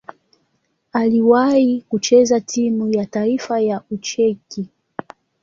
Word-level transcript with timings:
Aliwahi 0.93 1.81
kucheza 1.89 2.39
timu 2.39 2.89
ya 2.93 3.05
taifa 3.05 3.59
ya 3.61 3.81
Ucheki. 3.91 4.67